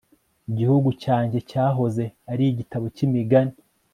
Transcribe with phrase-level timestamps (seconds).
[0.57, 3.53] gihugu cyanjye cyahoze ari igitabo cy'imigani